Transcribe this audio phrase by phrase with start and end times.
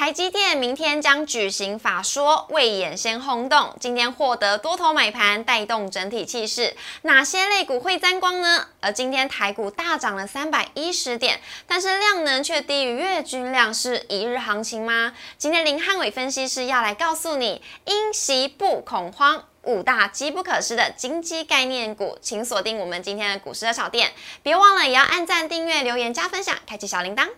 [0.00, 3.76] 台积电明天将举行法说，未演先轰动。
[3.78, 6.74] 今天获得多头买盘，带动整体气势。
[7.02, 8.68] 哪些类股会沾光呢？
[8.80, 15.12] 而今天台股大涨了三百一十点，但是量能却低于月均量，是一日行情吗？
[15.36, 24.12] 今天林汉伟分析师要来告诉你，因袭不恐慌，五大机不可失的金鸡概念股，请锁定我们今天的股市的小店，
[24.42, 27.28] 别忘了也要按赞、订阅、留言、加分享，开启小铃铛。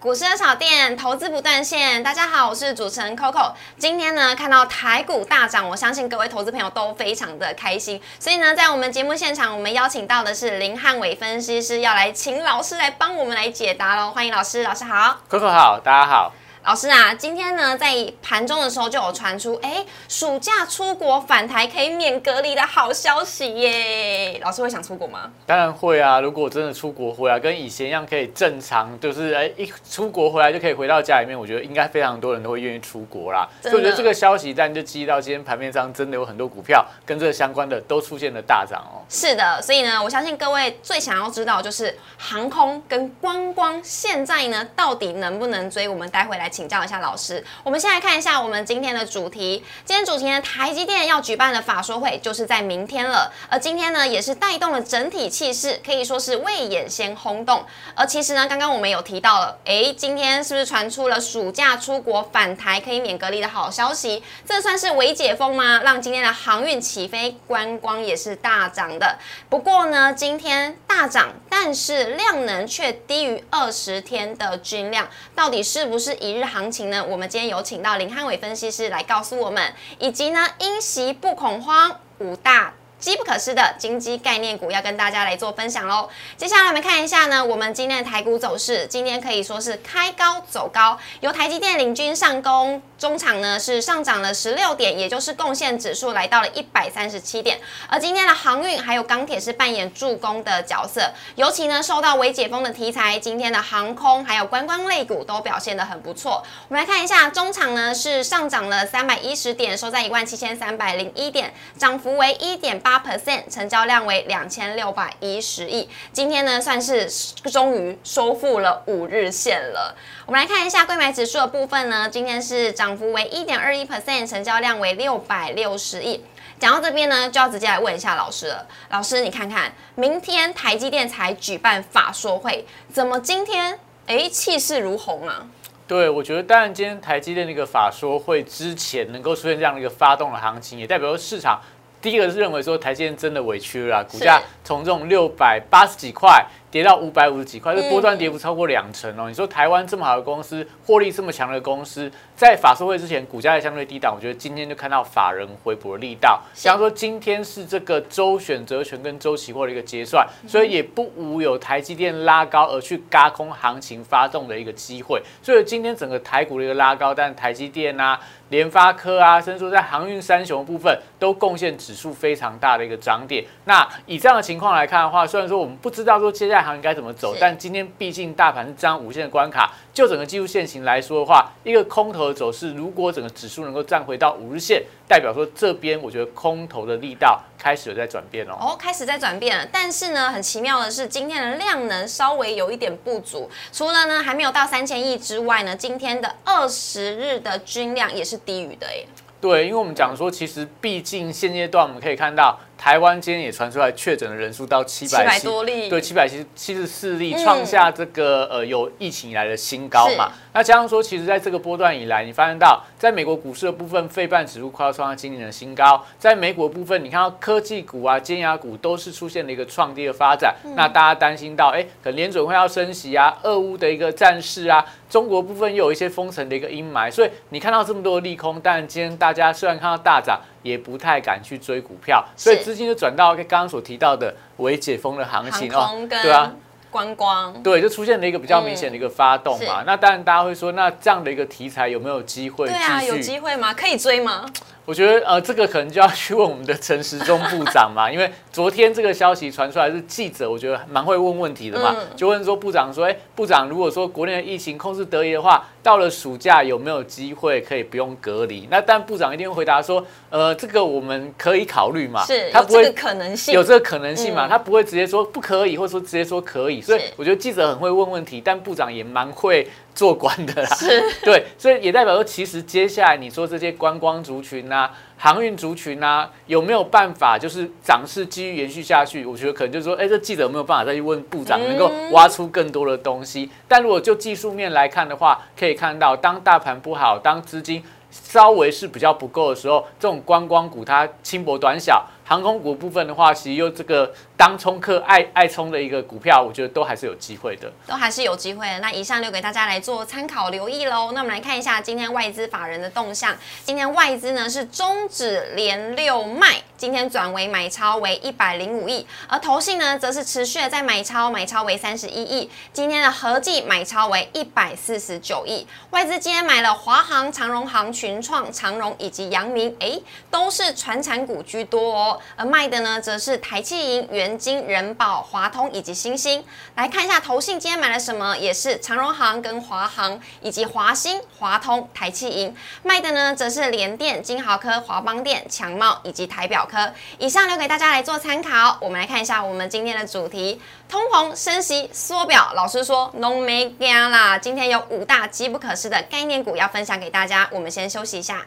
[0.00, 2.02] 股市的小店，投资不断线。
[2.02, 3.52] 大家好，我是主持人 Coco。
[3.76, 8.00] 今天呢，看到台股大涨，我相信各位投资朋友都非常的开心。
[8.18, 14.10] 所以呢，在我们节目现场，我们邀请到的是林汉伟分析师，要来请老师来帮我们来解答喽。
[14.12, 16.32] 欢迎老师，老师好，Coco 好，大家好。
[16.62, 17.88] 老师啊，今天呢，在
[18.22, 24.38] 盘中的时候就有传出，哎，暑假出国返台可以免隔离的好消息耶！
[24.42, 25.32] 老师会想出国吗？
[25.46, 26.20] 当然会啊！
[26.20, 33.48] 如果真的出国回来，跟以前一样可以正常，就是哎，一出国回来就可以回到家里面，我觉得应该非常多人都会愿意出国啦。
[33.62, 39.00] 所以我觉得这个消息，但就记忆到今天盘面上真的有很多股票跟这个相关的都出现了大涨哦。
[39.08, 45.88] 是的，所以呢，我相信各位最想要知道就是航空跟观光现在呢到底能不能追？
[45.88, 46.49] 我们待会来。
[46.50, 49.64] 请教一下老师，我们先来看一下我们今天的主题。
[49.84, 53.32] 今天主题呢，台积电要举办的法说会就是在明天了。
[53.48, 57.64] 而今天呢，也是带动了整体气势，可以说是未演先轰动。
[57.94, 64.22] 而其实呢，刚刚我们有提到了，哎，今天是不是传出了暑假出国返台可以免隔离的好消息？
[64.44, 65.80] 这算是微解封吗？
[65.84, 69.16] 让今天的航运起飞，观光也是大涨的。
[69.48, 76.39] 不过呢，今天大涨，但是量能却低于二十天的均量，到底是不是一日？
[76.40, 77.04] 日行情呢？
[77.04, 82.72] 我们今天有请到林汉伟分析师来告诉我们，以及呢，因袭不恐慌五大。
[83.00, 86.08] 机不可失的金鸡概念股要跟大家来做分享喽。
[86.36, 97.58] 接下来我们看一下呢，我们今天的台股走势，今天可以说是开高走高，由台积电领军上攻，中场呢是上涨了十六点，也就是贡献指数来到了一百三十七点。
[97.88, 106.44] 而今天的航运还有钢铁是扮演助攻的角色，尤其呢受到微解封的题材，今天的航空还有观光类股都表现的很不错。
[106.68, 112.89] 我们来看一下，中场呢是上涨了三百一十点，收在一万七千三百零一点，涨幅为一点八。
[112.90, 117.08] 八 percent 成交量为两千六百一十亿，今天呢算是
[117.48, 119.94] 终于收复了五日线了。
[120.26, 126.24] 我们来看一下购买指数的部分呢，今天是涨幅为一点二一 percent，成交量为六百六十亿。
[126.58, 128.66] 讲到这边呢，就要直接来问一下老师了。
[128.88, 135.46] 老师，你看看，明天台积电才举办法说会，怎么今天哎气势如虹啊？
[135.86, 141.60] 对，我觉得当然今天台积电那个法说会之前能够出现这样的一个发动的行情，也代表市场。
[142.00, 146.44] 第一个是认为说台积电真的委屈了，股价从这种六百八十几块。
[146.70, 149.28] 跌到五百五十几块，这波段跌幅超过两成哦。
[149.28, 156.40] 你说台湾这么好的公司，获利这么强的公司，在法说会之前股价也相对低档，我觉得今天就看到法人回补的力道。
[156.54, 165.20] 像说今天是这个周选择权跟周期货的一个结算，所以也不无有台积电拉高而去嘎空行情发动的一个机会。
[165.42, 168.20] 所以今天整个台股的一个拉高，但台积电啊、
[168.50, 173.44] 联发科啊，甚至说在航运三雄部分都贡献指数非常大的一个涨点。
[173.64, 176.59] 那以这样的情况来看的话，虽然说我们不知道说接下来。
[176.62, 177.34] 行应该怎么走？
[177.40, 188.56] 但今天毕竟大盘是这样五线的关卡，就整个技术线型来说的话，一个空头的走势，如果整个指数能够站回到五日线，代表说这边我觉得空头的力道开始有在转变哦。
[188.60, 189.66] 哦，开始在转变了。
[189.72, 199.06] 但是呢，很奇妙的是，今天的量能稍微有一点不足，除了呢还没有到三千亿之外呢，今天的二十日的均量也是低于的耶。
[199.40, 202.58] 对，因为我们讲说，其实毕竟现阶段我们可以看到。
[202.80, 210.32] 台湾今天也传出来确诊的人数到七百多例，对，七百七七十四例，创下这个呃有疫情以来的新高嘛。
[210.54, 216.02] 那加上说，其实在这个波段以来，你发现到在美国股市的部分，费半指数快要创下今年的新高。
[216.18, 220.56] 在美股的部分，你看到科技股啊、尖牙股都是出现了一个创低的发展。
[220.74, 230.40] 那大家担心到，哎，可能联准会要升息啊，俄乌的一个战事啊，中国部分又有一些封城的一个阴霾，所以你看到这么多的利空，但今天大家虽然看到大涨。
[230.62, 236.52] 也不太敢去追股票，所以资金就转到刚刚所提到的未解封的行情哦，对啊，
[236.90, 239.82] 观光，对，就出现了一个比较明显的一个发动嘛。
[239.86, 242.66] 那当然大家会说，那这样的一个题材有没有机会？
[242.66, 243.72] 对啊，有机会吗？
[243.72, 244.44] 可以追吗？
[244.86, 258.66] 我觉得呃，这个可能就要去问我们的陈时中部长嘛， 因为昨天这个消息传出来是记者，我觉得蛮会问问题的嘛，就问说部长说，哎，部长如果说国内的疫情控制得宜的话，到了暑假有没有机会可以不用隔离？
[258.70, 269.68] 那但部长一定会回答说，呃，这个我们可以考虑嘛，是，他不会可能性，有这个可能性嘛，他不会直接说不可以，或者说直接说可以，所以我觉得记者很会问问题，但部长也蛮会。
[269.94, 279.24] 做官的啦，是 对，所以也代表说，其实接下来你说这些观光族群呐、航运族群呐，有没有办法就是涨势继续延续下去？
[279.26, 283.50] 我觉得可能就是说，哎，这记者有没有办法再去问部长，能够挖出更多的东西？
[283.68, 292.06] 但如果就技术面来看的话，可以看到，当大盘不好，当资金稍微是比较不够的时候，这种观光股它轻薄短小。
[292.24, 298.78] 航空股部分的话，其实又这个当冲客爱爱冲的一个股票，我觉得都还是有机会的，都还是有机会的。
[298.78, 301.12] 那以上留给大家来做参考留意喽。
[301.12, 303.36] 那我们来看一下今天外资法人的动向。
[303.66, 312.50] 今天外资呢是终止连六卖，今天转为买超为一百零五亿，而投信呢则是持续的在买超，买超为三十一亿。
[312.72, 315.66] 今天的合计买超为一百四十九亿。
[315.90, 320.00] 外资今天买了华航、长荣航、群创、长荣以及阳明，哎，
[320.30, 322.18] 都是传产股居多哦。
[322.36, 326.44] 而卖的呢，则是台气银、元金、人保、华通以及新兴。
[326.74, 332.54] 来看一下投信今天买了什么，也是长荣行跟华航以及华兴、华通、台气银。
[332.82, 336.92] 卖的呢，则是联电、金豪科、华邦电、强茂以及台表科。
[337.18, 338.78] 以上留给大家来做参考。
[338.80, 342.52] 我们来看一下我们今天的主题：通膨升息缩表。
[342.54, 344.38] 老师说，no 没加啦。
[344.38, 347.48] 今天有五大机不可失的概念股要分享给大家。
[347.52, 348.46] 我们先休息一下。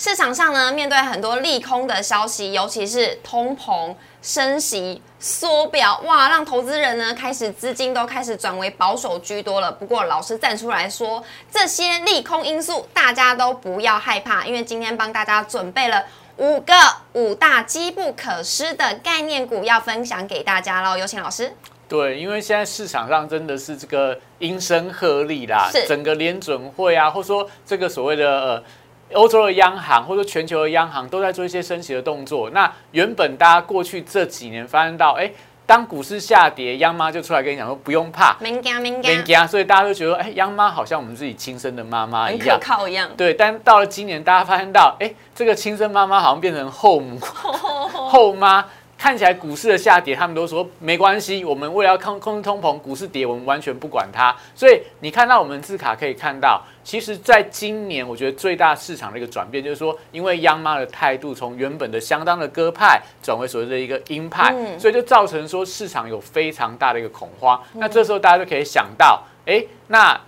[0.00, 3.94] 市场上呢，面对很多利空的消息，尤其是通膨。
[4.22, 9.72] 升息缩表，哇，让投资人呢开始资金都开始转为保守居多了。
[9.72, 16.04] 不过老师站出来说，这些利空因素大家都不要害怕，因为今天帮大家准备了
[16.36, 16.74] 五个
[17.14, 20.98] 五大机不可失的概念股要分享给大家喽。
[20.98, 21.54] 有请老师。
[21.88, 28.62] 对，因为现在市场上真的是这个音声鹤唳啦，整个联准会啊，或者说这个所谓的呃。
[29.12, 32.50] 欧洲的央行或者全球的央行都在做一些升息的动作。
[32.50, 35.30] 那原本大家过去这几年发现到，哎，
[35.66, 43.10] 当股市下跌，央妈就出来跟你讲说不用怕，明惊明惊，所以大家都觉得，哎，央妈好像我们自己亲生的妈妈一样，可靠一样。
[43.16, 47.18] 对，但到了今年，大家发现到，哎，这个亲生妈妈好像变成后母、
[48.10, 48.64] 后妈。
[49.00, 54.36] 看起来股市的下跌，他们都说没关系，我们为了要控控制通膨，股市跌我们完全不管它。
[54.54, 67.58] 所以你看到我们字卡可以看到，其实在今年，我觉得最大市场的一个转变，就是说，因为央妈的态度从原本的相当的鸽派，转为所谓的一个鹰派，所以就造成说市场有非常大的一个恐慌。
[67.72, 70.20] 那这时候大家就可以想到，哎，那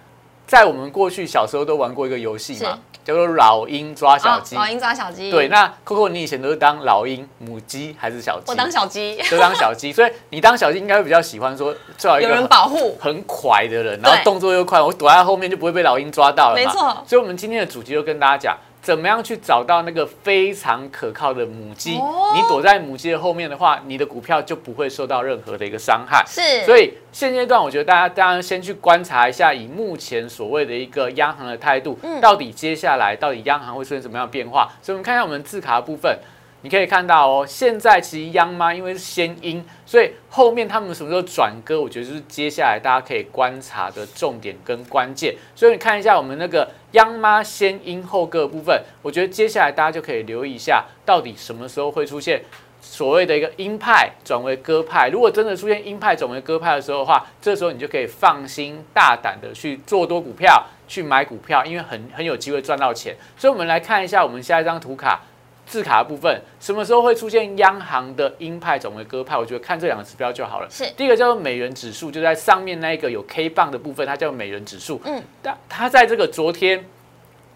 [0.47, 2.79] 在我们过去小时候都玩过一个游戏嘛。
[3.05, 5.31] 叫做老鹰抓小鸡，老鹰抓小鸡。
[5.31, 8.45] 对，那 Coco，你以前都是当老鹰、母鸡还是小鸡？
[8.49, 9.93] 我当小鸡， 都当小鸡。
[9.93, 16.55] 所以你当小鸡应该会比较喜欢说，最好一个有人保护、很快的人，然后动作又快，我躲在后面就不会被老鹰抓到了。
[16.55, 17.03] 没错。
[17.07, 18.57] 所以，我们今天的主题就跟大家讲。
[18.83, 21.93] 怎么样去找到那个非常可靠的母鸡？
[21.93, 26.25] 你躲在母鸡的后面的话，你的股票就不会受到任何的一个伤害。
[26.27, 34.69] 是，所以现阶段我觉得大家当然先去观察一下，以目前所谓的一个央行的态度，到底接下来到底央行会出现什么样的变化？
[34.83, 36.19] 所以我们看一下我们字卡的部分。
[36.63, 45.35] 你可以看到哦，现在其实央妈因为是先阴，所以后面他们什么时候转歌，我觉得就是接下来大家可以观察的重点跟关键。
[45.57, 52.41] 所以你看一下我们那个央妈先阴后歌部分，我觉得接下来大家就可以留意一下，到底什么时候会出现
[52.81, 55.09] 所谓的一个鹰派转为鸽派。
[55.09, 63.17] 如果真的出现鹰派转为鸽派的时候的话，这时候你就可以放心大胆的去做多股票，去买股票，因为很很有机会赚到钱。
[63.37, 65.23] 所以我们来看一下我们下一张图卡。
[65.67, 69.39] 字卡的部分什么时候会出现央行的鹰派转为鸽派？
[69.39, 70.69] 我觉得看这两个指标就好了。
[70.69, 75.01] 是第一个叫做美元指数，就在上面那一个有 K 棒的部分，它叫美元指数。
[75.05, 76.85] 嗯，但它在这个昨天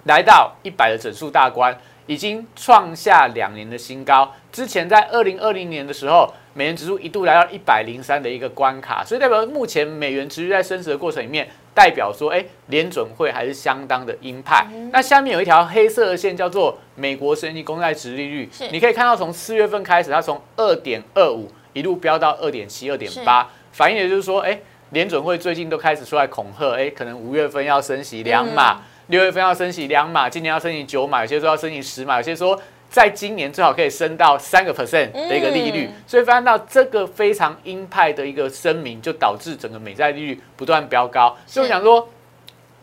[0.05, 4.33] 来到一百的整数大关，已经创下两年的新高。
[4.51, 11.49] 之前在二零二零年的时候，美元指数一度来到一百零三的一个关卡，所以代表目前美元持续在升值的过程里面。
[11.76, 14.66] 代表说，哎，联准会还是相当的鹰派。
[14.90, 18.49] 那下面有一条黑色的线，叫做美国十年公债值利率。
[18.73, 24.59] 你可以看到，从四月份开始，它从二点二五一路飙到二点七、二点八，反映的就是说，哎，
[24.92, 32.59] 联准会最近都开始出来恐吓，哎，可能五月份要升息两码，六月份要升息两码，今年要升息九码，有些说要升息十码，有些说
[32.90, 35.88] 在今年最好可以升到三个 percent 的一个利率。
[36.07, 41.37] 所以发现到这个非常鹰派的一个声明，就导致整个美债利率不断飙高。
[41.47, 42.09] 所以我想说，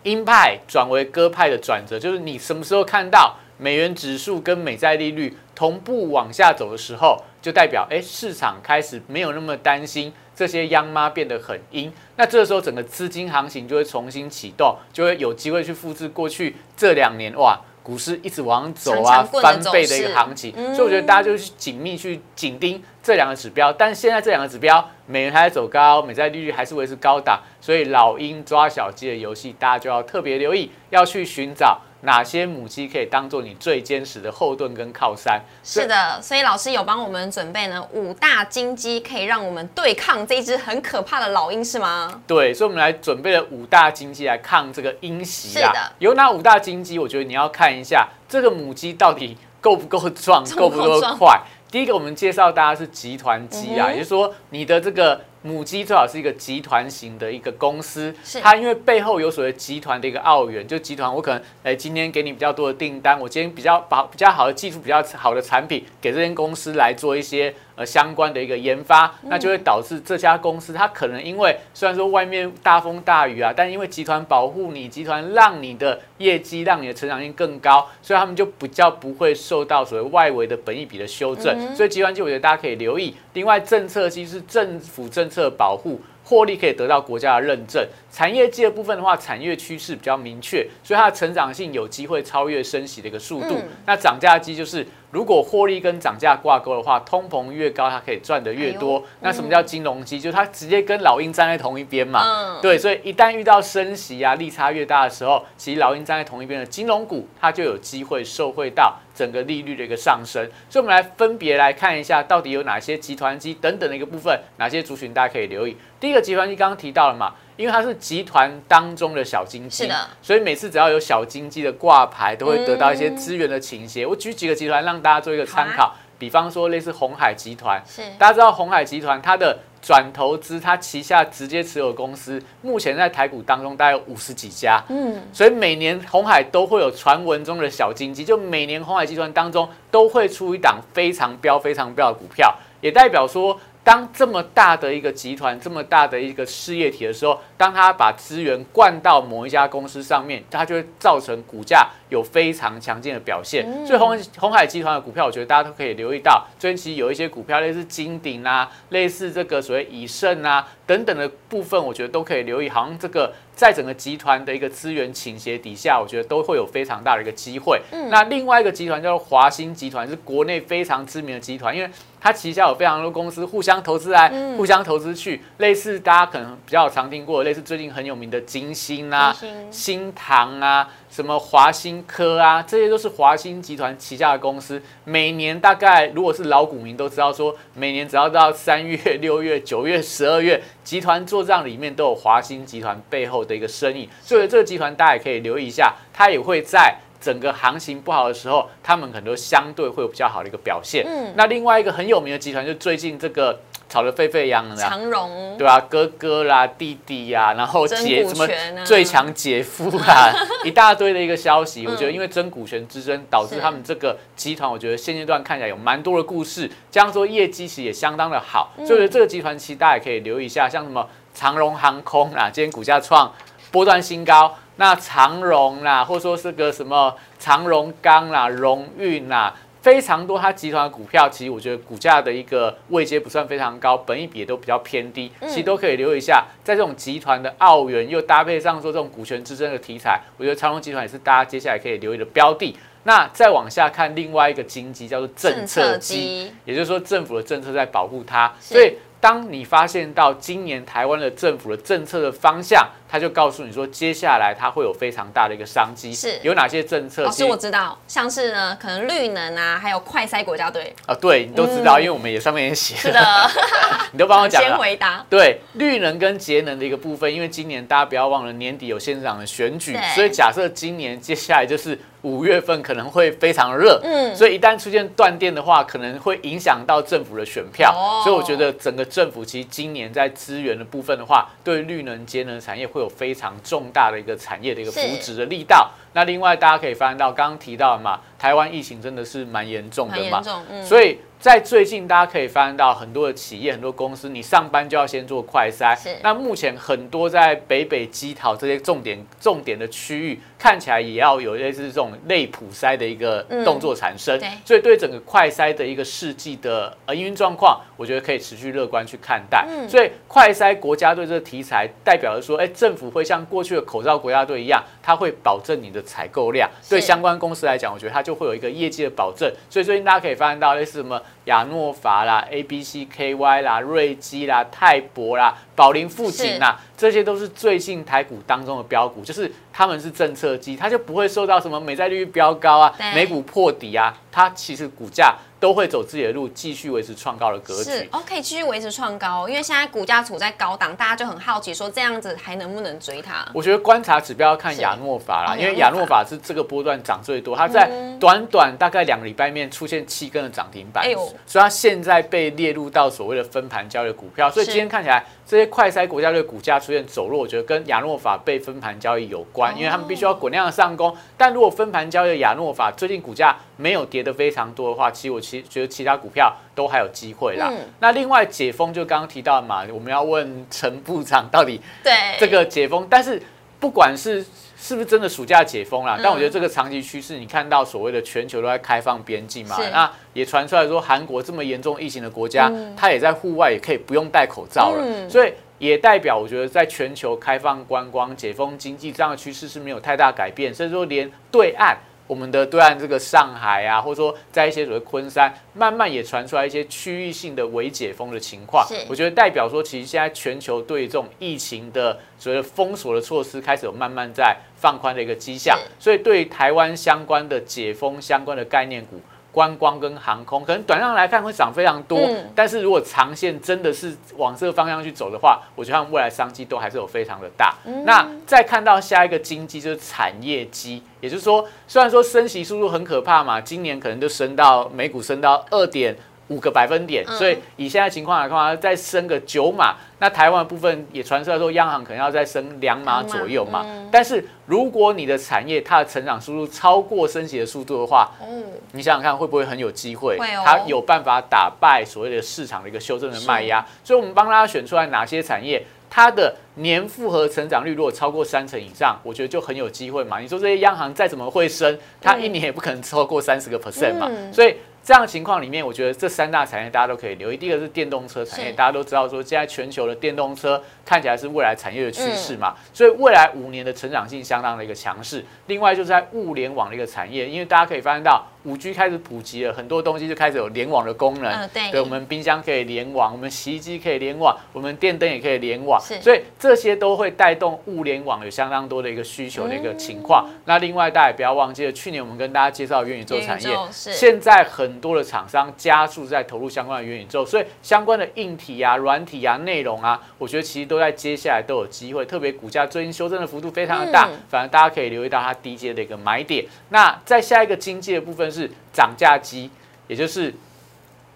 [0.04, 10.14] 鹰派转为鸽派的转折，就是你什么时候看到美元指数跟美债利率同步往下走的时候，就代表哎市场开始没有那么担心。
[10.36, 20.54] 这些央妈变得很阴，那这个时候整个资金行情就会重新启动，就会有机会去复制过去这两年哇，股市一直往走啊翻倍的一个行情。
[20.74, 31.80] 所以我觉得大家就去紧密去紧盯这两个指标，但是现在这两个指标，美元还在走高，美债利率还是维持高档，所以老鹰抓小鸡的游戏，大家就要特别留意，要去寻找。
[32.06, 35.42] 哪些母鸡可以当做你最坚实的后盾跟靠山？
[35.64, 42.22] 是的，所以老师有帮我们准备呢五大金鸡，可以让我们对抗这只很可怕的老鹰，是吗？
[42.28, 45.68] 对，所以我们来准备了五大金鸡来抗这个鹰袭啊。
[45.68, 47.00] 是的，有哪五大金鸡？
[47.00, 51.40] 我觉得你要看一下这个母鸡到底够不够壮， 够不够快。
[51.72, 55.22] 第一个，我们介绍大家是集团鸡啊，也就是说你的这个。
[55.44, 67.54] 母鸡最好是一个集团型的一个公司，它因为背后有所谓集团的一个澳元，就集团我可能哎今天给你比较多的订单，我今天比较把比较好的技术、比较好的产品给这间公司来做一些。
[67.76, 81.76] 呃，相关的一个研发，那就会导致这家公司它可能因为虽然说外面大风大雨啊，但因为集团保护你，集团让你的业绩、让你的成长性更高，所以他们就比较不会受到所谓外围的本益比的修正。
[81.76, 83.16] 所以集团就，我觉得大家可以留意。
[83.34, 86.00] 另外，政策机是政府政策保护。
[86.26, 93.58] 获利可以得到国家的认证，产业界的部分的话，产业趋势比较明确，所以它的成长性有机会超越升息的一个速度。
[93.86, 99.04] 那涨价机就是，如果获利跟涨价挂钩的话，通膨越高，它可以赚的越多。
[99.20, 100.18] 那什么叫金融机？
[100.18, 102.58] 就是它直接跟老鹰站在同一边嘛。
[102.62, 108.98] 对，所以一旦遇到升息啊，利差越大的时候，其实老鹰站在同一边的金融股，它就有机会受惠到。
[109.16, 115.78] 整个利率的一个上升，所以我们来分别来看一下，到底有哪些集团机等等的一个部分，哪些族群大家可以留意。
[116.00, 124.06] 第一个集团机刚刚提到了嘛，因为它是集团当中的小金鸡，是的，所以每次只要有小金鸡的挂牌，都会得到一些资源的倾斜。
[124.06, 129.60] 我举几个集团让大家做一个参考，比方说类似红海集团，是大家知道红海集团它的。
[129.84, 143.60] 转投资，它旗下直接持有公司，目前在台股当中大概有五十几家，嗯，所以每年红海都会有传闻中的小金鸡，就每年红海集团当中都会出一档非常标、非常标的股票，也代表说。
[143.84, 153.86] 当这么大的一个集团，这么大的一个事业体的时候，当他把资源灌到某一家公司上面，它就会造成股价有非常强劲的表现。
[153.86, 156.46] 所以红红海集团的股票，我觉得大家都可以留意到。
[156.58, 162.70] 最近其实有一些股票，类似金鼎啊，类似这个所谓以盛啊等等的部分，我觉得都可以留意。
[162.70, 167.82] 好像这个在整个集团的一个资源倾斜底下，我觉得都会有非常大的一个机会。
[168.10, 171.90] 那另外一个集团叫做华兴集团，是国内非常知名的集团，因为。
[172.24, 179.36] 它旗下有非常多公司互相投资来，互相投资去，类似大家可能比较常听过，类似最近很有名的金星啊、
[179.70, 184.82] 新唐啊、什么华兴科啊，这些都是华兴集团旗下的公司。
[185.04, 194.10] 每年大概如果是老股民都知道，说每年只要到三月、六月、九月、十二月，集团做账里面都有华兴集团背后的一个生意。
[194.24, 196.98] 所以这个集团大家也可以留意一下，它也会在。
[197.24, 201.06] 整个行情不好的时候，他们很多相对会有比较好的一个表现。
[201.08, 208.46] 嗯，那另外一个很有名的集团，就最近这个炒得沸沸扬扬的长荣，对啊，哥哥啦、弟弟呀，然后姐什么
[208.84, 210.34] 最强姐夫啦，
[210.66, 211.88] 一大堆的一个消息。
[211.88, 216.70] 我觉得因为争股权之争，导致他们这个集团，我觉得现阶段看起来有蛮多的故事。
[216.92, 223.32] 这样说业绩其实也相当的好，所以这个集团其实大家也可以留意一下，像什么长荣航空啊，今天股价创
[223.72, 224.54] 波段新高。
[224.78, 236.46] 那长荣啦，或者说是个什么长荣钢啦、荣运啦，非常多它集团的股票，其实我觉得股价的一个位阶不算非常高，本益比也都比较偏低，其实都可以留意一下。
[236.64, 242.76] 在这种集团的澳元又搭配上说这种股权之争的题材，我觉得长荣集团也是大家接下来可以留意的标的。
[243.04, 248.96] 那再往下看，另外一个经济叫做政策基，也就是说政府的政策在保护它，所以。
[249.24, 256.14] 当你发现到今年台湾的政府的政策的方向，他就告诉你说，接下来它会有非常大的一个商机。
[256.14, 257.24] 是有哪些政策？
[257.24, 262.98] 老师我知道，像是呢，可能绿能啊，还有快筛国家队啊，对你都知道，因为我们也上面也写。
[262.98, 263.50] 是的，
[264.12, 264.68] 你都帮我讲了。
[264.68, 265.26] 先回答。
[265.30, 271.98] 对绿能跟节能的一个部分，因为今年大家不要忘了年底有县长的选举，所以假设今年接下来就是。
[272.24, 274.36] 五月份可能会非常热，嗯。
[274.36, 277.94] 所以一旦出现断电的话，可能会影响到政府的选票。
[277.96, 278.20] 哦。
[278.24, 285.92] 所以我觉得整个政府其实今年在资源的部分的话，对绿能节能产业会有非常重大的一个产业的一个扶是植的力道。
[286.16, 290.42] 那另外大家可以发现到，刚刚提到的嘛，台湾疫情真的是蛮严重的嘛，
[290.84, 296.16] 所以在最近，大家可以发现到很多的企业、很多公司，你上班就要先做快筛是。
[296.24, 304.40] 那目前很多在北北基桃这些重点重点的区域，看起来也要有类似这种类普筛的一个嗯动作产生。
[304.40, 309.68] 对所以对整个快筛的一个世纪的呃营运状况，我觉得可以持续乐观去看待。
[309.68, 316.72] 嗯所以快筛国家队这个题材，代表着说，哎，政府会像过去的口罩国家队一样，它会保证你的采购量。
[316.90, 319.52] 对相关公司来讲，我觉得它就会有一个业绩的保证。
[319.70, 337.90] 所以最近大家可以发现到类似什么亚诺法啦、A B C K Y 啦、瑞基啦、泰博啦、宝林富锦啦，这些都是最近台股当中的标股，就是他们是政策机，它就不会受到什么美债利率飙高啊、美股破底啊，它其实股价都会走自己的路，继续维持创高的格局。
[337.90, 343.48] 是哦，可以继续维持创高，因为现在股价处在高档，大家就很好奇说这样子还能不能追它？
[343.54, 344.82] 我觉得观察指标要看是。
[344.82, 348.20] 亚诺法啦，哦因为亚诺法是这个波段涨最多，它在嗯。
[348.20, 351.04] 短短大概两个礼拜面出现七根的涨停板，
[351.46, 359.76] 所以它现在被列入到所谓的分盘交易的股票，所以今天看起来这些快筛国家队股价出现走弱，我觉得跟亚诺法被分盘交易有关，哦。
[359.78, 367.70] 因为他们必须要滚量的上攻，但如果分盘交易的亚诺法最近股价没有跌的非常多的话，其实我其实觉得其他股票都还有机会啦。
[367.72, 367.80] 嗯。
[368.00, 373.42] 那另外解封就刚刚提到嘛，我们要问陈部长到底对，这个解封，但是
[373.80, 374.46] 不管是
[374.78, 376.22] 是不是真的暑假解封啦，嗯。
[376.24, 385.30] 但我觉得这个长期趋势，你看到所谓的全球都在开放边境嘛，那也传出来说韩国这么严重疫情的国家，它也在户外也可以不用戴口罩了，嗯。
[385.30, 385.52] 所以。
[385.80, 398.88] 也代表，我觉得在全球开放观光、解封经济这样的趋势是没有太大改变，甚至说连对岸我们的对岸这个上海啊，或者说在一些所谓昆山，慢慢也传出来一些区域性的微解封的情况。
[399.10, 409.20] 我觉得代表说，其实现在全球对这种疫情的所谓封锁的措施开始有慢慢在放宽的一个迹象，所以对台湾相关的解封相关的概念股。
[409.54, 417.76] 观光跟航空可能短量来看会涨非常多，嗯但是如果长线真的是往这个方向去走的话，我觉得他们未来商机都还是有非常的大。
[417.86, 426.18] 嗯那再看到下一个经济就是产业机，也就是说，虽然说升息速度很可怕嘛，今年可能就升到美股升到二点。
[426.54, 433.82] 五个百分点，嗯所以以现在情况来看再升个九码，那台湾的部分也传出来说，央行可能要再升两码左右嘛。
[433.86, 438.46] 嗯但是如果你的产业它的成长速度超过升息的速度的话，哦，
[438.92, 440.38] 你想想看，会不会很有机会？
[440.64, 443.84] 它有办法打败所谓的市场的一个修正的卖压。
[444.04, 450.40] 所以，我们帮大家选出来哪些产业，它的年复合成长率如果超过三成以上，我觉得就很有机会嘛。
[450.40, 454.28] 你说这些央行再怎么会升，它一年也不可能超过三十个 percent 嘛。
[454.30, 454.76] 嗯所以。
[455.04, 457.58] 这样的情况里面，我觉得这三大产业大家都可以留意。
[457.58, 465.44] 第一个是电动车产业，大家都知道说，现在全球的电动车看起来是未来产业的趋势嘛，嗯所以未来五年的成长性相当的一个强势。
[465.68, 471.52] 另外就是在物联网的一个产业，因为大家可以发现到五 G 开始普及了，很多东西就开始有联网的功能。
[471.52, 480.48] 嗯对对，我们冰箱可以联网，我们洗衣机可以联网，我们电灯也可以联网是，所以这些都会带动物联网有相当多的一个需求的一个情况。
[480.66, 492.26] 那另外大家也不要忘记了，去年我们跟大家介绍元宇宙产业现在很多的厂商加速在投入相关的元宇宙，所以相关的硬体啊、软体啊、内容啊，我觉得其实都在接下来都有机会。
[492.26, 496.66] 特别股价最近修正的幅度非常的大，嗯反而大家可以留意到它低阶的一个买点。
[496.90, 499.70] 那在下一个经济的部分是涨价机，
[500.08, 500.54] 也就是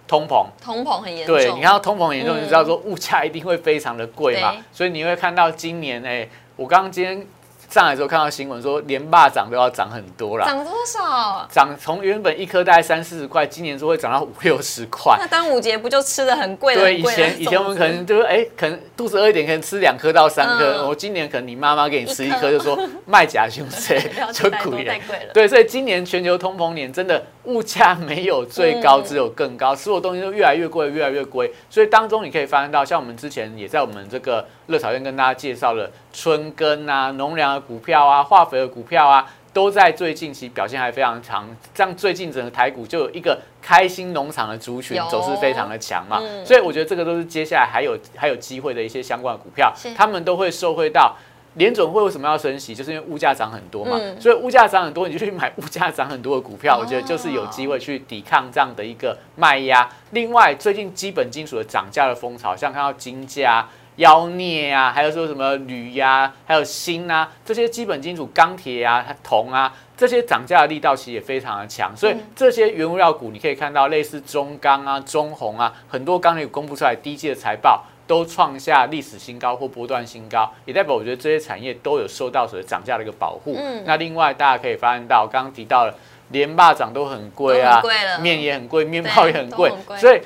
[0.08, 0.46] 通膨。
[0.62, 7.28] 通膨很严重，对，你看到通膨严重，你就知道说物价一定会非常的贵嘛，所以你会看到今年哎、我刚刚今天
[7.70, 10.46] 上来的时候看到新闻说，连霸涨都要涨很多啦。
[10.46, 11.46] 涨多少？
[11.52, 15.18] 涨从原本一颗大概三四十块，今年说会涨到五六十块。
[15.20, 16.82] 那端午节不就吃的很贵的？
[16.82, 20.84] 对，以前以前我们可能就是哎、可能肚子饿一点，可能吃两颗到三颗。
[20.84, 24.94] 嗯我今年可能你妈妈给你吃一一颗颗， 就说卖假胸谁不要就贵了。
[25.34, 31.54] 对，所以今年全球通膨年真的物价没有最高，嗯只有更高，所有东西都越来越贵，越来越贵。
[31.70, 39.28] 所以当中你可以发现到，像我们之前也在我们这个乐草院跟大家介绍了春耕啊、农粮的股票啊、化肥的股票啊。
[39.54, 46.46] 都在最近期表现还非常强，这样最近整个台股就有一个开心农场的族群走势非常的强嘛，嗯。
[46.46, 51.16] 所以我觉得这个都是接下来还有还有机会的一些相关的股票，他们都会受惠到
[51.56, 54.22] 联准会为什么要升息，就是因为物价涨很多嘛，嗯。
[54.22, 56.82] 所以物价涨很多，你就去买物价涨很多的股票，哦。
[56.82, 59.90] 我觉得就是有机会去抵抗这样的一个卖压。
[60.12, 71.96] 另外，最近基本金属的涨价的风潮，像看到金价、妖孽啊，还有说什么铝呀，还有锌啊，这些基本金属，钢铁啊、铜啊，这些涨价的力道其实也非常的强。
[71.96, 83.56] 所以这些原物料股，你可以看到类似中钢啊、中红啊，很多钢铁公布出来第一季的财报都创下历史新高或波段新高，也代表我觉得这些产业都有受到所谓涨价的一个保护。
[83.58, 85.96] 嗯，那另外大家可以发现到，刚刚提到了
[86.30, 87.82] 连霸涨都很贵啊，
[88.22, 90.22] 面也很贵，面包也很贵，所以。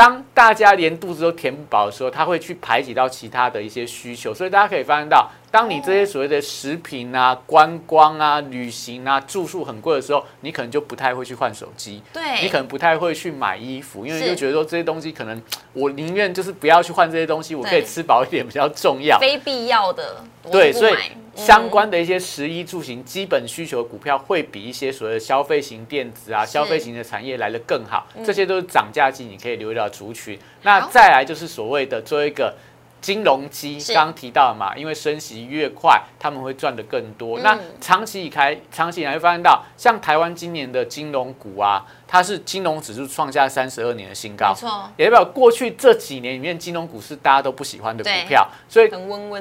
[0.00, 20.94] 当大家连肚子都填不饱的时候，他会去排挤到其他的一些需求，所以大家可以发现到，当你这些所谓的食品啊、观光啊、旅行啊、住宿很贵的时候，你可能就不太会去换手机，对，你可能不太会去买衣服，因为就觉得说这些东西可能我宁愿就是不要去换这些东西，我可以吃饱一点比较重要，非必要的，对，所以。
[21.32, 28.06] 相关的一些食衣住行基本需求的股票，会比一些所谓的消费型电子啊、消费型的产业来的更好。
[28.26, 30.38] 这些都是涨价季，你可以留意到族群。
[30.62, 32.54] 那再来就是所谓的做一个。
[33.00, 37.38] 金融机刚刚提到嘛，因为升息越快，他们会赚的更多。
[37.40, 44.90] 那长期以开，长期以来会发现到，像台湾今年的金融股啊，它是金融指数创下三十二年的新高，没错。
[44.96, 48.90] 也代表过去这几年里面，金融股是大家都不喜欢的股票，所以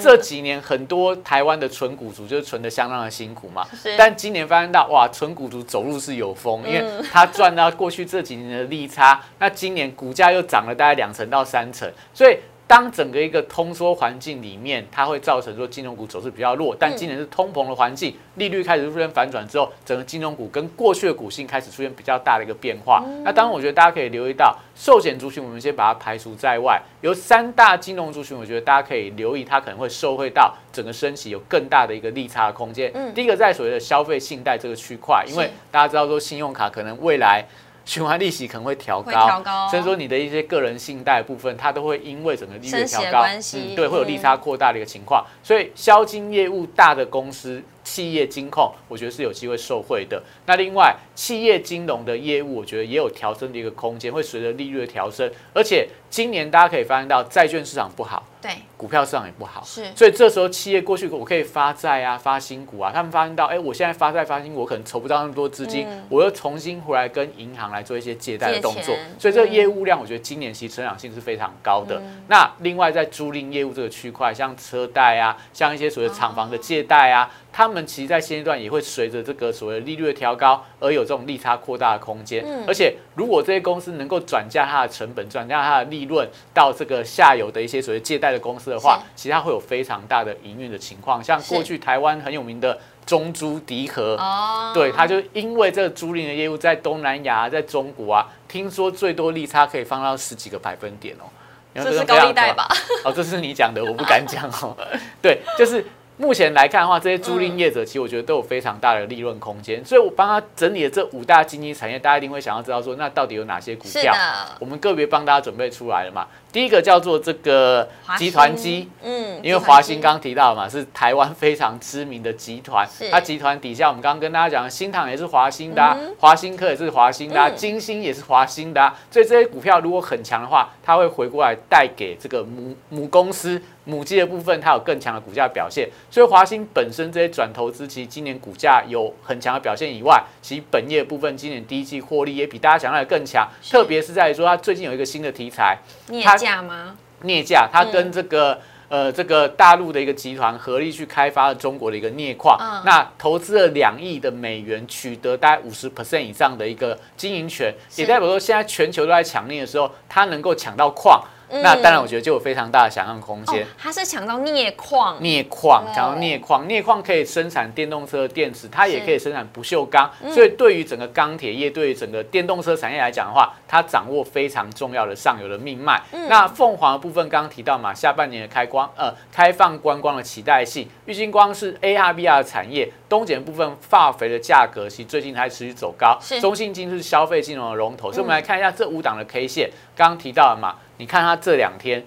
[0.01, 3.67] 这几年很多台湾的纯股族就是存的相当的辛苦嘛。
[3.97, 12.37] 但今年发现到，哇，纯股族走路是有风，因为他赚到过去这几年的利差，那今年股价又涨了大概两成到三成，所以。
[12.69, 16.75] 当整个一个通缩环境里面，它会造成说金融股走势比较弱。
[16.79, 23.03] 但今年是通膨的环境，利率开始出现反转之后，整个金融股跟过去的股性开始出现比较大的一个变化。
[23.23, 26.79] 那当然，我觉得大家可以留意到寿险族群，我们先把它排除在外。
[27.01, 32.93] 有三大金融族群，我觉得大家可以留意，它可能会受惠到整个升息有更大的一个利差的空间。
[33.15, 37.43] 第一个在所谓的消费信贷这个区块，因为大家知道说信用卡可能未来。
[37.89, 45.25] 循环利息可能会调高，所以说你的一些个人信贷部分，它都会因为整个利率调高，嗯，对，会有利差扩大的一个情况。
[45.41, 47.63] 所以销金业务大的公司。
[47.81, 50.21] 企业金控，我觉得是有机会受惠的。
[50.45, 55.27] 那另外，企业金融的业务，我觉得也有调升的一个空间，会随着利率的调升。
[55.55, 59.85] 而且今年大家可以发现到，债券市场不好，对，股票市场也不好，是。
[59.95, 68.95] 所以这时候企业过去我可以发债啊，发新股啊，他们发现到，哎，我现在发债发新股，我可能筹不到那么多资金，我又重新回来跟银行来做一些借贷的动作。
[69.19, 72.01] 所以这个业务量，我觉得今年其实成长性是非常高的。
[72.27, 77.29] 那另外在租赁业务这个区块，像车贷啊，像一些所谓厂房的借贷啊。
[77.51, 82.45] 他们其实，在现阶段也会随着这个所谓利率的调高，而有这种利差扩大的空间。
[82.45, 91.21] 嗯，而且如果这些公司能够转嫁它的成本，转嫁它的利润到这个下游的一些所谓借贷的公司的话，其实它会有非常大的营运的情况。
[91.21, 101.27] 像过去台湾很有名的中租迪和，哦，对，他就因为这个租赁的业务在东南亚、在中国啊，听说最多利差可以放到十几个百分点哦。
[101.75, 102.69] 这是高利贷吧？
[103.03, 104.73] 哦，这是你讲的，我不敢讲哦。
[105.21, 105.85] 对，就是。
[106.19, 114.13] 目前来看的话，这些租赁业者其实我觉得都有非常大的利润空间，所以我帮他整理了这五大经济产业，大家一定会想要知道说，那到底有哪些股票？
[114.59, 116.27] 我们个别帮大家准备出来了嘛。
[116.51, 135.87] 第一个叫做这个集团机，嗯，因为华兴刚提到嘛，是台湾非常知名的集团，它集团底下我们刚刚跟大家讲，新唐也是华兴的，华兴科也是华兴的，金星也是华兴的，所以这些股票如果很强的话，它会回过来带给这个母母公司母机的部分，它有更强的股价表现。
[136.09, 145.77] 所以华兴本身这些转投资，其实今年股价有很强的表现以外，其实本业部分今年第一季获利也比大家想象的更强，特别是在说它最近有一个新的题材，
[146.23, 146.38] 它。
[146.39, 146.95] 价吗？
[147.23, 161.21] 镍价，它跟这个呃这个大陆的一个集团合力去开发了中国的一个镍矿，那投资了两亿的美元，取得大概五十 percent 以上的一个经营权，也代表说现在全球都在抢镍的时候，它能够抢到矿。
[161.51, 163.65] 那当然，我觉得就有非常大的想象空间。
[163.77, 170.09] 它是抢到镍矿，镍矿抢到镍矿，镍矿可以生产电动车的电池，它也可以生产不锈钢。
[170.29, 176.01] 所以对于整个钢铁业，对于整个电动车产业来讲的话，它掌握非常重要的上游的命脉。
[176.27, 186.19] 那凤凰的部分刚刚提到嘛，下半年的开光呃开放观光的期待性，玉金光是 ARVR 的产业，东碱部分化肥的价格其实最近还持续走高。
[186.39, 190.75] 中信金是消费金融的龙头，所以我们来看一下这五档的 K 线，刚刚提到了嘛。
[190.95, 192.01] 你看它这两天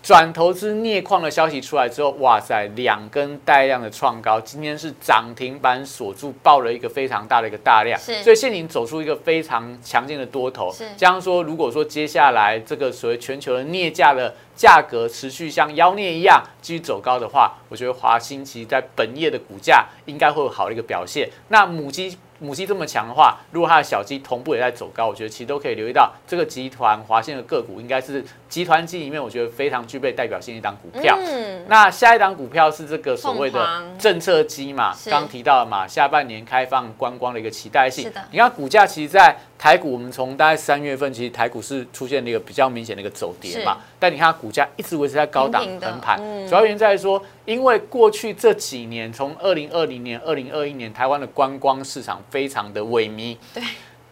[0.00, 10.72] 转投资镍矿的消息出来之后，哇塞，两根带量的创高，今天是涨停板锁住，爆了一个非常大的一个大量，所以现在走出一个非常强劲的多头。
[10.96, 21.28] 这样说，如果说接下来这个所谓全球的镍价的价格持续像妖孽一样继续走高的话，我觉得华兴其实在本业的股价应该会有好的一个表现。
[21.48, 31.16] 那母鸡母鸡这么强的话，如果它的小鸡同步也在走高，我觉得其实都可以留意到这个集团华信的个股，应该是集团机里面我觉得非常具备代表性的一档股票。
[31.20, 38.04] 嗯，那下一档股票是这个所谓的政策机嘛，是刚提到了嘛，下半年开放观光的一个期待性。
[38.04, 53.38] 是的你看股价其实，在台股，我们从大概三月份，其实台股是出现了一个比较明显的一个走跌嘛，但你看它股价一直维持在高档横盘，嗯主要原因在于说，因为过去这几年，从二零二零年、二零二一年，台湾的观光市场非常的萎靡。
[53.54, 53.62] 对。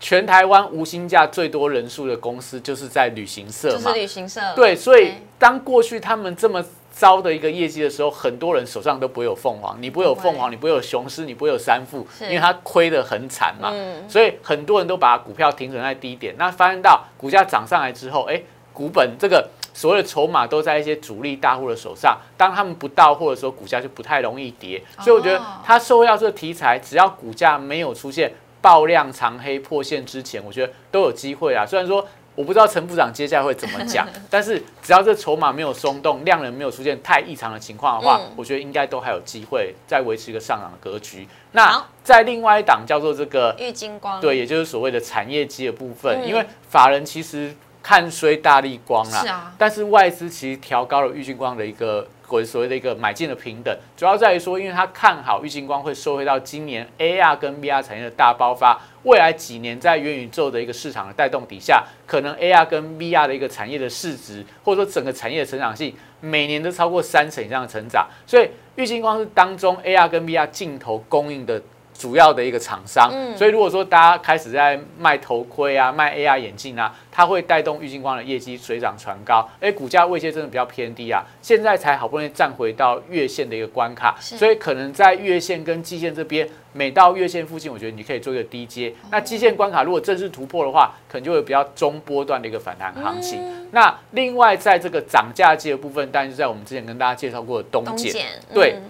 [0.01, 4.41] 全台湾无薪假最多人数的公司就是在旅行社就是嘛，旅行社。
[4.57, 13.71] 对，所以对当过去他们这么糟的一个业绩的时候，很多人手上都不会有凤凰，你不会有凤凰，你不会有雄狮，你不会有三富，因为它亏得很惨嘛。
[13.73, 18.41] 嗯所以很多人都把股票停损在低点，那发现到股价涨上来之后，哎，
[18.73, 24.83] 股本这个所谓的筹码都在一些主力大户的手上，当他们不到货的时候，股价就不太容易跌。
[25.01, 31.65] 所以我觉得哦它受惠到这个题材，只要股价没有出现爆量长黑破线之前，我觉得都有机会啊。
[31.65, 41.29] 虽然说我不知道陈部长接下来会怎么讲， 但是只要这筹码没有松动，量能没有出现太异常的情况的话，嗯我觉得应该都还有机会再维持一个上涨的格局。
[41.53, 44.21] 那在另外一档叫做这个玉金光。
[44.21, 71.61] 对，也就是所谓的产业机的部分，嗯因为法人其实看衰大力光啦，是啊但是外资其实调高了玉金光的一个或所谓的一个买进的平等，主要在于说，因为他看好玉金光会收回到今年 AR 跟 VR 产业的大爆发，未来几年在元宇宙的一个市场的带动底下，可能 AR 跟 VR 的一个产业的市值，或者说整个产业的成长性，每年都超过三成以上的成长，所以玉金光是当中 AR 跟 VR 镜头供应的。
[71.93, 88.93] 主要的一个厂商，嗯所以如果说大家开始在卖头盔啊、卖 AR 眼镜啊，它会带动玉金光的业绩水涨船高，哎股价位阶真的比较偏低啊，现在才好不容易站回到月线的一个关卡，所以可能在月线跟季线这边，每到月线附近，我觉得你可以做一个低阶。
[89.11, 93.41] 那季线关卡如果正式突破的话，可能就会比较中波段的一个反弹行情。
[93.41, 97.97] 嗯那另外在这个涨价季的部分，当然就在我们之前跟大家介绍过的东碱。
[97.97, 98.23] 东碱。
[98.53, 98.83] 对嗯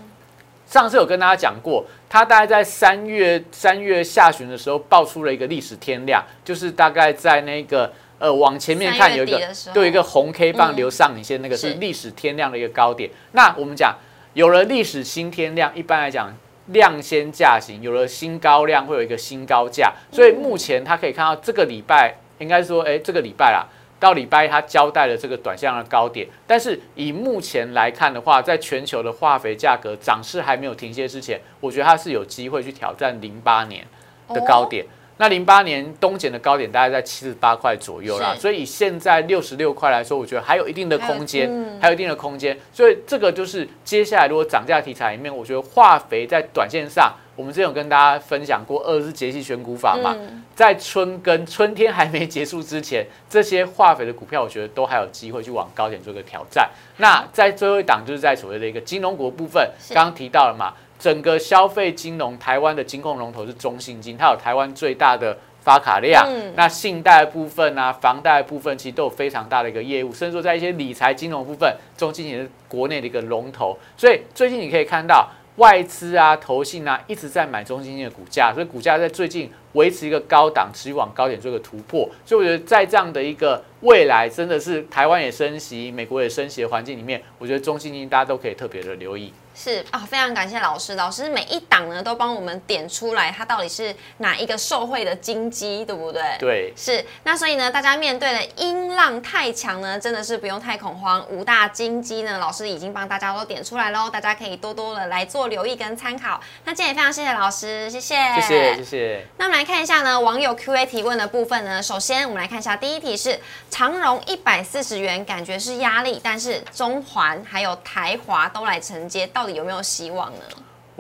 [0.72, 9.38] 上次有跟大家讲过，它大概在三月三月下旬的时候爆出了一个历史天量，就是大概在那个呃往前面看有一个
[9.74, 13.10] 对有一个红 K 棒嗯留上影线，那个是是历史天量的一个高点。
[13.32, 13.94] 那我们讲
[14.32, 16.34] 有了历史新天量，一般来讲。
[16.66, 23.66] 量先价行，有了新高量会有一个新高价，所以目前它可以看到这个礼拜，应该说，哎，这个礼拜啦，
[24.02, 33.86] 到礼拜一它交代了这个短线的高点，但是以目前来看的话，在全球的化肥价格涨势还没有停歇之前，我觉得它是有机会去挑战零八年
[34.30, 34.84] 的高点。
[35.22, 41.48] 那零八年东碱的高点大概在七十八块左右啦，所以以现在六十六块来说，我觉得还有一定的空间，
[41.80, 42.58] 还有一定的空间。
[42.72, 56.68] 所以这个就是接下来如果涨价题材里面，我觉得化肥在短线上，我们之前有跟大家分享过二日节气选股法嘛，嗯在春耕春天还没结束之前，这些化肥的股票，我觉得都还有机会去往高点做一个挑战。
[56.96, 66.24] 那在最后一档，就是在所谓的一个金融股部分，是刚刚提到了嘛，整个消费金融，台湾的金控龙头是中信金，它有台湾最大的发卡量。
[66.28, 73.76] 嗯那信贷部分啊，房贷部分，其实都有非常大的一个业务，甚至说在一些理财金融部分，中信也是国内的一个龙头。
[73.96, 75.28] 所以最近你可以看到。
[75.56, 82.08] 外资啊、投信啊，一直在买中信金的股价，所以股价在最近维持一个高档，持续往高点做一个突破。
[82.24, 89.30] 所以我觉得在这样的一个未来，真的是台湾也升息、美国也升息的环境里面，我觉得中信金大家都可以特别的留意。
[89.54, 96.22] 是啊，非常感谢老师，老师每一档呢都帮我们点出来，它到底是哪一个受惠的金鸡，对不对？
[96.38, 101.24] 对，是，那所以呢，大家面对的音浪太强呢，真的是不用太恐慌。
[101.30, 106.40] 五大金鸡呢，老师已经帮大家都点出来喽，大家可以多多的来做留意跟参考。
[106.64, 109.26] 那今天也非常谢谢老师，谢谢，谢谢，谢谢。
[109.36, 111.82] 那我们来看一下呢，网友 Q&A 提问的部分呢。
[111.82, 113.38] 首先，我们来看一下第一题是
[113.70, 120.44] 长荣一百四十元，感觉是压力，但是中环还有台华都来承接，到到底有没有希望呢？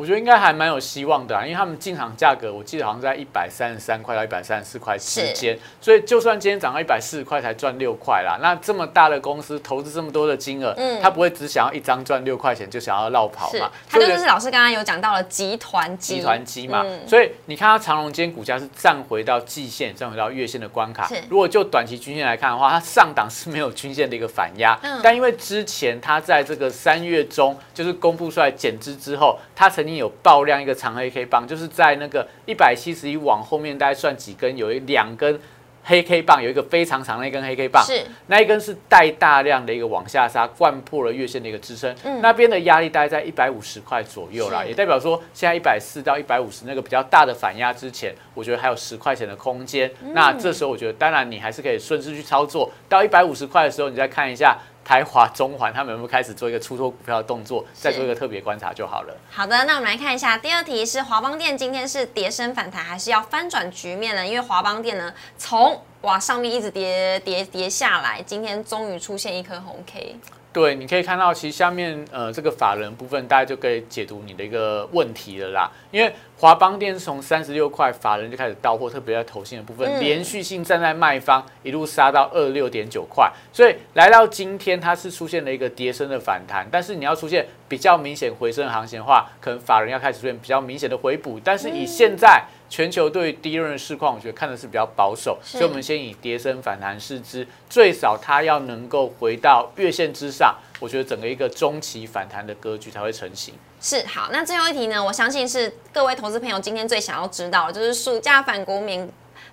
[0.02, 11.00] 我觉得应该还蛮有希望的、啊，因为他们进场价格我记得好像在一百三十三块到一百三十四块之间，所以就算今天涨到一百四十块才赚六块啦，那这么大的公司投资这么多的金额，嗯。
[11.00, 17.06] 他不会只想要一张赚六块钱就想要绕跑嘛？，他就是老师刚刚有讲到了集团机，集团机嘛，嗯。
[17.06, 21.08] 所以你看它长荣今天股价是站回到季线，站回到月线的关卡。
[21.28, 24.98] 如果就短期均线来看的话，它上档是没有均线的一个反压，嗯。
[25.00, 35.40] 但因为之前它在这个三月中就是公布出来减资之后，它曾经有爆量一个长黑 K 棒，就是在那个一百七十一往后面大概算几根，有一两根。
[35.84, 49.90] 黑 K 棒有一个非常长的一根黑 K 棒，是那一根是带大量的一个往下杀，灌破了月线的一个支撑，嗯那边的压力大概在一百五十块左右啦，也代表说现在一百四到一百五十那个比较大的反压之前，我觉得还有十块钱的空间。
[50.04, 59.16] 嗯那这时候我觉得，当然你还是可以顺势去操作，到一百五十块的时候，你再看一下台华、中环他们有没有开始做一个出脱股票的动作，再做一个特别观察就好了。
[59.30, 64.26] 好的，那我们来看一下第二题是华邦店今天是跌升反弹，还是要翻转局面呢？
[64.26, 70.16] 因为华邦店呢从哇上面一直跌跌跌下来，今天终于出现一颗红 K。
[70.52, 75.70] 对，你可以看到，其实下面呃这个法人部分，大家就可以解读你的一个问题了啦。
[75.90, 86.66] 因为华邦电是从三十六块，法人就开始到货，特别在投信的部分，嗯连续性站在卖方，一路杀到二六点九块，所以来到今天，它是出现了一个跌升的反弹。
[86.70, 91.40] 但是你要出现比较明显回升的行情的话，可能法人要开始出现比较明显的回补。
[91.42, 103.52] 但是以现在全球对于低润的市况，我觉得看的是比较保守，所以我们先以跌升反弹试之，最少它要能够回到月线之上，我觉得整个一个中期反弹的格局才会成型。
[103.78, 105.04] 是好，那最后一题呢？
[105.04, 109.06] 我相信是各位投资朋友今天最想要知道的，就是暑假反国免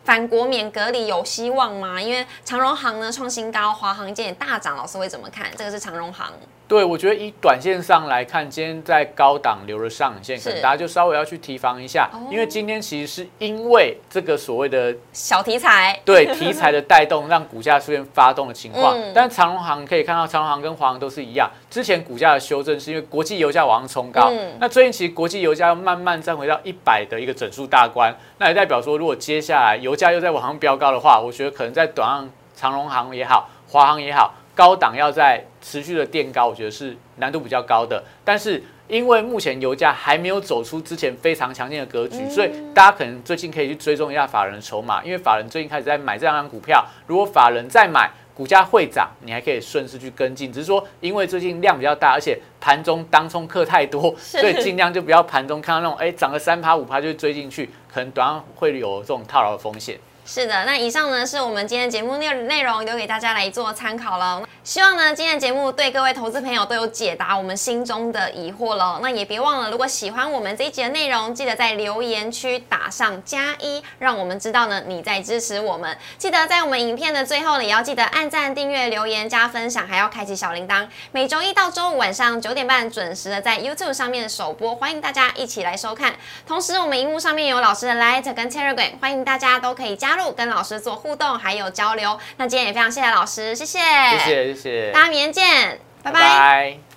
[0.06, 2.02] 反国免隔离有希望吗？
[2.02, 5.52] 因为长荣行呢创新高，华航今天也大涨，老师会怎么看？
[5.58, 6.32] 这个是长荣行，
[6.70, 18.96] 对，我觉得以短线上来看，今天在高档留了上影线，可能大家就稍微要去提防一下哦，因为今天其实是因为这个所谓的小题材，对题材的带动，让股价出现发动的情况。
[18.96, 24.56] 嗯但长荣行可以看到，长荣行跟华航都是一样，之前股价的修正是因为国际油价往上冲高，嗯。
[24.60, 38.04] 那最近其实国际油价又慢慢站回到一百的一个整数大关，那也代表说，如果接下来油价又在往上飙高的话，我觉得可能在短上长荣行也好，华航也好，高档要在持续的垫高，我觉得是难度比较高的。
[38.24, 48.10] 但是因为目前油价还没有走出之前非常强劲的格局，嗯所以大家可能最近可以去追踪一下法人的筹码，因为法人最近开始在买这样的股票，如果法人再买。
[48.40, 60.00] 股价会涨，你还可以顺势去跟进，只是说因为最近量比较大，而且盘中当冲客太多， 所以尽量就不要盘中看到那种哎涨个三趴五趴就追进去，可能短上会有这种套牢的风险。
[60.32, 64.48] 是的，那以上呢是我们今天节目内内容，留给大家来做参考了。
[64.64, 69.00] 希望呢今天的节目对各位投资朋友都有解答我们心中的疑惑了。
[69.02, 75.98] 那也别忘了，如果喜欢我们这一集的内容，记得在留言区打上加一，让我们知道呢你在支持我们。
[76.20, 80.88] 记得在我们影片的最后呢，也要记得按赞、订阅、留言、加分享，还要开启小铃铛。
[81.12, 86.14] 每周一到周五晚上九点半准时的在 YouTube 上面首播，欢迎大家一起来收看。
[86.46, 92.20] 同时，我们荧幕上面有老师的 Light 跟 Telegram，欢迎大家都可以加入，跟老师做互动还有交流。
[92.38, 93.80] 那今天也非常谢谢老师，谢谢，
[94.12, 96.12] 谢谢谢谢，大家明天见，拜。
[96.12, 96.89] 拜拜